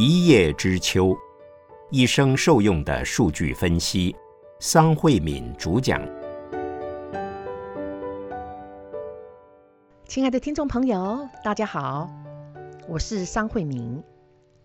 [0.00, 1.18] 一叶知秋，
[1.90, 4.14] 一生受用的数据分析。
[4.60, 6.00] 桑慧敏主讲。
[10.06, 12.08] 亲爱的听众朋友，大家好，
[12.86, 14.00] 我是桑慧敏。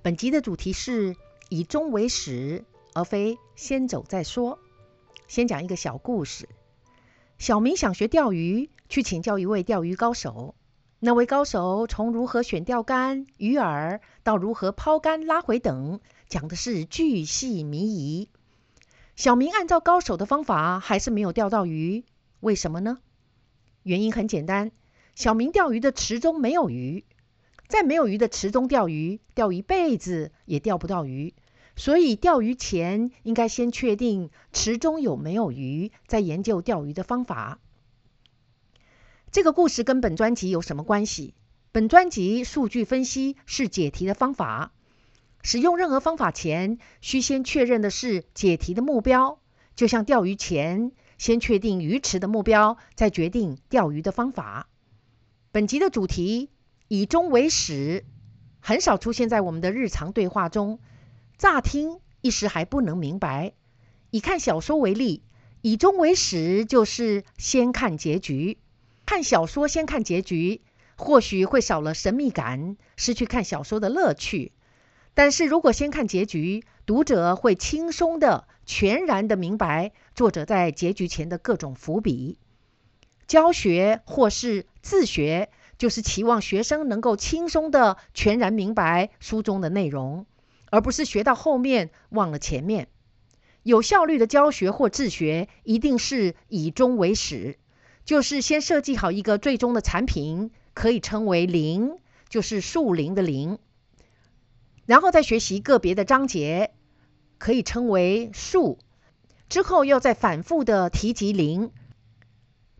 [0.04, 1.15] 本集的主题是
[1.50, 2.63] 以终为始，
[2.93, 4.59] 而非先走再说。
[5.27, 6.47] 先讲一个小故事。
[7.39, 10.54] 小明想学钓鱼，去请教一位钓鱼高手。
[11.05, 18.29] 那位高手从如何选钓竿、鱼饵，到如何抛竿拉回等，讲的是巨细靡遗。
[19.17, 22.05] 小明按照高手的方法，还是没有钓到鱼。
[22.39, 22.99] 为什么呢？
[23.84, 24.71] 原因很简单，
[25.13, 27.04] 小明钓鱼的池中没有鱼，
[27.67, 31.34] 在没有鱼的池中钓鱼，钓一辈子也钓不到鱼。
[31.76, 37.59] 所以钓鱼前应该先确定池中有没有鱼，再研究钓鱼的方法。
[39.33, 41.33] 这个故事跟本专辑有什么关系？
[41.71, 44.73] 本专辑数据分析是解题的方法。
[45.41, 49.40] 使用任何方法前，需先确认的是解题的目标。
[49.75, 54.70] 就像钓鱼前，先确定鱼池的目标，再决定钓鱼的方法。
[55.51, 56.51] 本集的主题
[56.87, 58.05] 以终为始，
[58.59, 60.77] 很少出现在我们的日常对话中。
[61.40, 63.53] 乍听一时还不能明白。
[64.12, 65.23] 以看小说为例，
[65.63, 68.59] 以终为始就是先看结局。
[69.13, 70.61] 看小说先看结局，
[70.95, 74.53] 或许会少了神秘感，失去看小说的乐趣。
[75.13, 82.39] 但是如果先看结局，读者会轻松的、全然的明白作者在结局前的各种伏笔。
[83.28, 90.25] 教学或是自学，就是期望学生能够轻松的、全然明白书中的内容，
[90.72, 92.88] 而不是学到后面忘了前面。
[93.61, 97.59] 有效率的教学或自学，一定是以终为始。
[98.06, 101.97] 就是先设计好一个最终的产品，可以称为零，
[102.29, 103.59] 就是树零的零。
[104.85, 106.72] 然后再学习个别的章节，
[107.38, 108.78] 可以称为树。
[109.47, 111.72] 之后又再反复的提及零，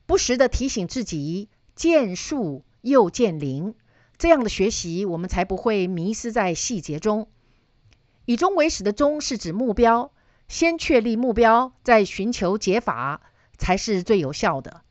[0.06, 3.76] 不时的提醒自己见树又见零。
[4.18, 7.30] 这样的学习，我们才不会迷失在细节中。
[8.26, 10.12] 以终为始的终是指目标，
[10.48, 13.22] 先确立目标，再寻求解法，
[13.58, 14.82] 才是最有效的。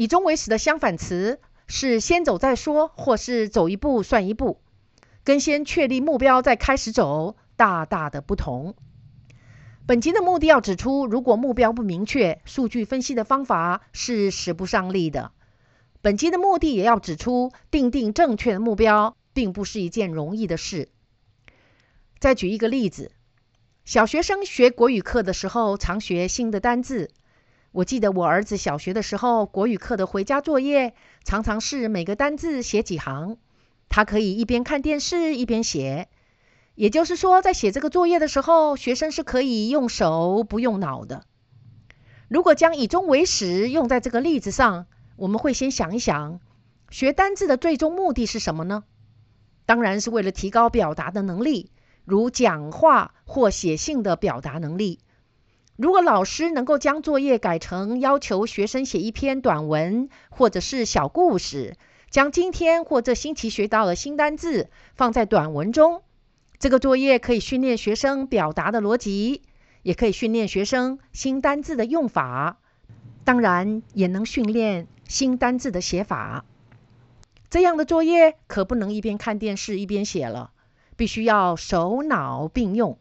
[0.00, 4.58] 以终为始的相反词是先走再说，或是走一步算一步，
[5.24, 8.74] 跟先确立目标再开始走大大的不同。
[9.86, 15.32] 本集的目的要指出，如果目标不明确，数据分析的方法是使不上力的。
[16.00, 20.88] 本集的目的也要指出，定定正确的目标并不是一件容易的事。
[22.18, 23.12] 再举一个例子，
[23.84, 27.10] 小学生学国语课的时候，常学新的单字。
[27.72, 30.92] 我记得我儿子小学的时候，国语课的回家作业
[31.22, 33.36] 常常是每个单字写几行，
[33.88, 36.08] 他可以一边看电视一边写。
[36.74, 41.24] 也就是说，在写这个作业的时候，学生是可以用手不用脑的。
[42.26, 46.40] 如果将以终为始用在这个例子上，我们会先想一想，
[46.90, 48.82] 学单字的最终目的是什么呢？
[49.64, 51.70] 当然是为了提高表达的能力，
[52.04, 54.98] 如讲话或写信的表达能力。
[55.80, 61.74] 如果老师能够将作业改成要求学生写一篇短文或者是小故事，
[62.10, 66.02] 将今天或这星期学到的新单字放在短文中，
[66.58, 69.40] 这个作业可以训练学生表达的逻辑，
[69.80, 72.58] 也可以训练学生新单字的用法，
[73.24, 76.44] 当然也能训练新单字的写法。
[77.48, 80.50] 这样的作业可不能一边看电视一边写了，
[80.98, 82.98] 必须要手脑并用，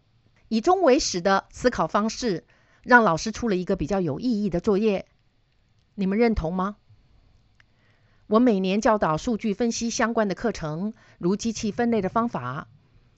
[0.48, 2.46] 以终为始的思考方式。
[2.84, 5.06] 让老师出了一个比较有意义的作业，
[5.96, 6.78] 你们认同吗？
[8.28, 12.68] 我每年教导数据分析相关的课程，如机器分类的方法。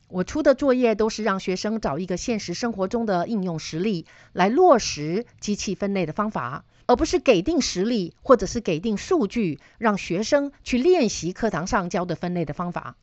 [0.08, 12.98] 我出的作业都是让学生找一个现实生活中的应用实例来落实机器分类的方法，而不是给定实例或者是给定数据，让学生去练习课堂上教的分类的方法。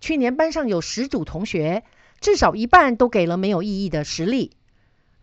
[0.00, 1.84] 去年班上有十组同学，
[2.20, 4.52] 至少一半都给了没有意义的实例。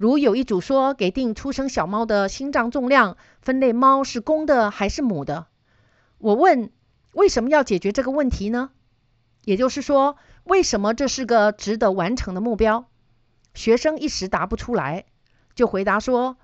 [0.01, 5.45] 如有一组说给定出生小猫的心脏重量，分类猫是公的还是母的。
[6.17, 6.71] 我问
[7.13, 8.71] 为什么要解决这个问题呢？
[9.45, 12.87] 也就是说，为什么这是个值得完成的目标？
[13.53, 15.05] 学生一时答不出来，
[15.53, 16.37] 就回答说：“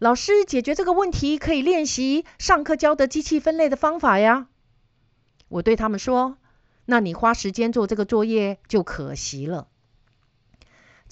[0.00, 4.48] 老师解决这个问题可以练习上课教的机器分类的方法呀。”
[5.46, 6.36] 我对他们说
[6.84, 9.68] ：“那你花时间做这个作业就可惜了。”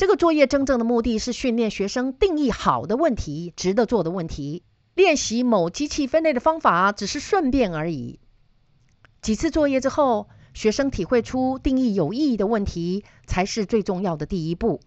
[0.02, 4.64] 这个作业真正的目的是训练学生定义好的问题，值得做的问题。
[4.96, 8.18] 练习某机器分类的方法只是顺便而已。
[9.20, 14.80] 几次作业之后，学生体会出定义有意义的问题才是最重要的第一步。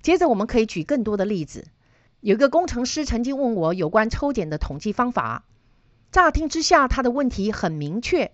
[0.00, 1.66] 接着，我们可以举更多的例子。
[2.20, 5.44] 有一个工程师曾经问我有关抽检的统计方法，
[6.12, 8.30] 乍听之下，他的问题很明确。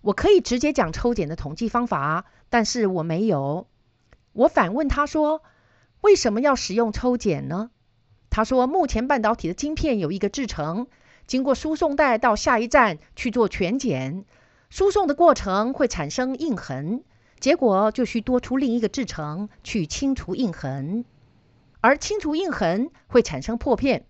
[0.00, 3.66] 我可以直接讲抽检的统计方法，但是我没有。
[4.34, 5.42] 我反问他说
[6.02, 7.70] ：“为什么要使用抽检呢？”
[8.30, 10.88] 他说：“目前半导体的晶片有一个制程，
[11.26, 14.24] 经过输送带到下一站去做全检，
[14.70, 17.04] 输送的过程会产生印痕，
[17.38, 21.04] 结果就需多出另一个制程去清除印痕，
[21.80, 24.04] 而清除印痕会产生破片。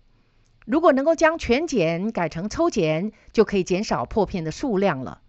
[0.65, 5.21] 如果能够将全检改成抽检，就可以减少破片的数量了。”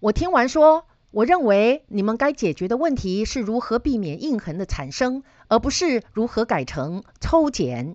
[0.00, 7.94] 我听完说，我认为你们该解决的问题是如何避免印痕的产生，而不是如何改成抽检。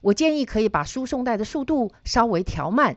[0.00, 2.96] 我建议可以把输送带的速度稍微调慢。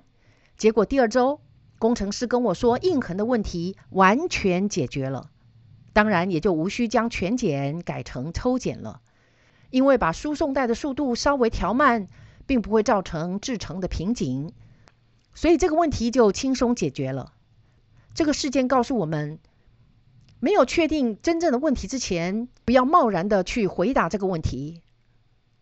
[0.58, 1.42] 结果第二周，
[1.78, 5.30] 工程师跟我说，印痕的问题完全解决了，
[5.94, 9.02] 当然也就无需将全检改成抽检了，
[9.70, 12.08] 因为把输送带的速度稍微调慢，
[12.48, 14.52] 并不会造成制程的瓶颈，
[15.36, 17.34] 所以这个问题就轻松解决了。
[18.16, 19.40] 这个事件告诉我们，
[20.40, 24.82] 没有确定真正的问题之前，不要贸然的去回答这个问题。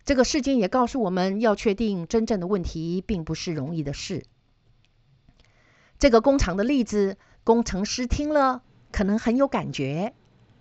[0.06, 4.24] 这个事件也告诉我们要确定真正的问题，并不是容易的事。
[5.98, 8.62] 这个工厂的例子，工程师听了
[8.92, 10.14] 可能很有感觉，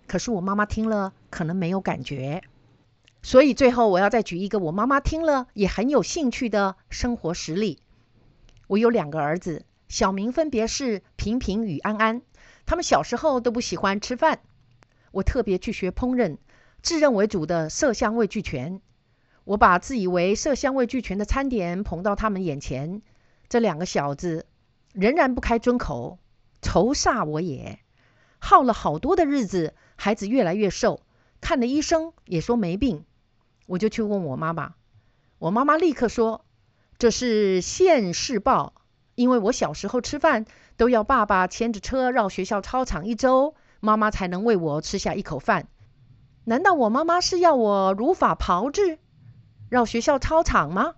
[0.07, 2.41] 可是我妈妈听了可能没有感觉。
[3.21, 7.77] 所以最后我要再举一个我妈妈听了也很有兴趣的生活实例。
[8.65, 9.63] 我有两个儿子。
[9.93, 12.23] 小名分别是平平与安安，
[12.65, 14.39] 他们小时候都不喜欢吃饭。
[15.11, 16.37] 我特别去学烹饪，
[16.81, 18.81] 自认为煮的色香味俱全。
[19.43, 23.03] 我把自以为色香味俱全的餐点捧到他们眼前，
[23.49, 24.47] 这两个小子
[24.93, 26.17] 仍然不开尊口，
[26.63, 27.77] 愁煞我也。
[28.39, 31.01] 耗了好多的日子，孩子越来越瘦，
[31.39, 33.05] 看了医生也说没病。
[33.67, 34.73] 我就去问我妈妈，
[35.37, 36.43] 我妈妈立刻说
[36.97, 38.73] ：“这是现世报。”
[39.15, 40.45] 因为我小时候吃饭
[40.77, 45.67] 都要爸爸牵着车绕学校操场一周，妈妈才能喂我吃下一口饭。
[46.45, 48.99] 难道我妈妈是要我如法炮制，
[49.69, 50.95] 绕学校操场吗？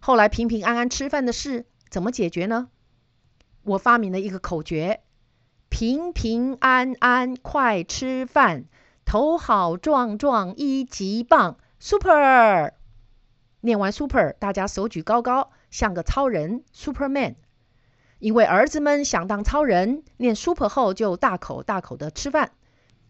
[0.00, 2.68] 后来平平安安吃饭的事怎么解决呢？
[3.62, 5.00] 我发明了一个口诀：
[5.68, 8.66] 平平安安快吃饭，
[9.04, 12.72] 头好壮壮一级棒，Super！
[13.60, 15.50] 念完 Super，大家手举高高。
[15.76, 17.34] 像个超人，Superman。
[18.18, 22.52] 因为儿子们想当超人，念 Super 后就大口大口的吃饭，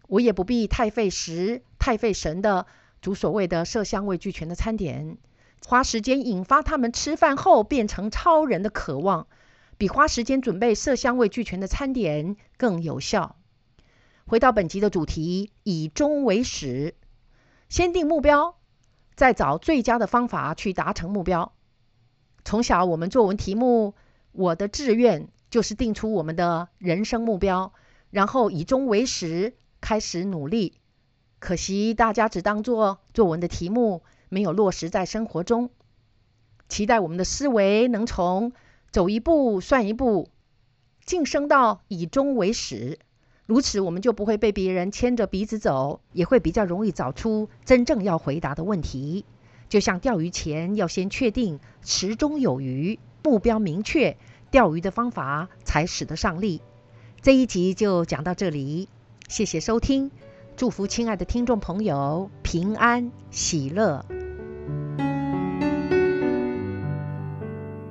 [0.09, 2.65] 我也不必太费时、太费神的
[2.99, 5.17] 煮所谓的色香味俱全的餐点，
[5.65, 9.27] 花时间引发他们吃饭后变成超人的渴望，
[9.77, 13.37] 比花时间准备色香味俱全的餐点更有效。
[14.25, 16.95] 回到本集的主题，以终为始，
[17.69, 18.57] 先定目标，
[19.15, 21.53] 再找最佳的方法去达成目标。
[22.47, 23.93] 从小，我们作文题目，
[24.31, 27.73] 我的志愿就是定出我们的人生目标，
[28.09, 30.79] 然后以终为始，开始努力。
[31.39, 35.71] 可惜大家只当做作文的题目，没有落实在生活中。
[36.69, 38.53] 期待我们的思维能从
[38.91, 40.29] 走一步算一步，
[41.03, 42.97] 晋升到以终为始。
[43.45, 49.25] 如此，我们就不会被别人牵着鼻子走，也会比较容易找出真正要回答的问题。
[49.69, 54.15] 就像钓鱼前要先确定池中有鱼，目标明确，
[54.49, 56.61] 钓鱼的方法才使得上力。
[57.21, 58.87] 这一集就讲到这里，
[59.27, 60.11] 谢谢收听，
[60.55, 64.05] 祝福亲爱的听众朋友平安喜乐。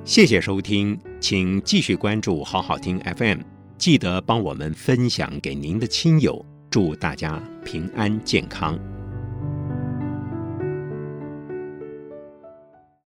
[0.03, 3.41] 谢谢收听，请继续关注好好听 FM，
[3.77, 8.96] 记得帮我们分享给您的亲友，祝大家平安健康。